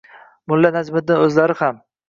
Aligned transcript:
Mulla 0.53 0.71
Najmiddin, 0.77 1.23
o‘zlari 1.27 1.61
ham… 1.63 1.81